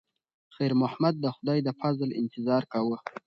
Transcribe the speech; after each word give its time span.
خیر 0.55 0.71
محمد 0.81 1.15
د 1.19 1.25
خدای 1.35 1.59
د 1.63 1.69
فضل 1.79 2.09
انتظار 2.21 2.63
کاوه. 2.71 2.97